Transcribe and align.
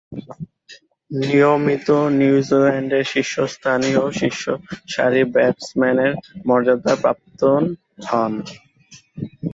নিয়মিতভাবে 1.11 2.15
নিউজিল্যান্ডের 2.19 3.05
শীর্ষস্থানীয় 3.11 4.01
শীর্ষসারির 4.19 5.27
ব্যাটসম্যানের 5.33 6.11
মর্যাদা 6.47 6.93
প্রাপ্ত 7.01 7.39
হন। 8.09 8.33